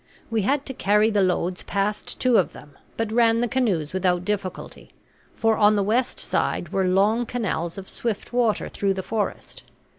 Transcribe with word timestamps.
We 0.31 0.41
had 0.41 0.65
to 0.65 0.73
carry 0.73 1.11
the 1.11 1.21
loads 1.21 1.61
past 1.61 2.19
two 2.19 2.37
of 2.37 2.53
them, 2.53 2.75
but 2.97 3.11
ran 3.11 3.39
the 3.39 3.47
canoes 3.47 3.93
without 3.93 4.25
difficulty, 4.25 4.89
for 5.35 5.55
on 5.57 5.75
the 5.75 5.83
west 5.83 6.19
side 6.19 6.69
were 6.69 6.87
long 6.87 7.27
canals 7.27 7.77
of 7.77 7.87
swift 7.87 8.33
water 8.33 8.67
through 8.67 8.95
the 8.95 9.03
forest. 9.03 9.61